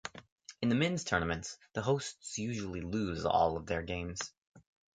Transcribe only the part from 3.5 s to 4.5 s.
of their games.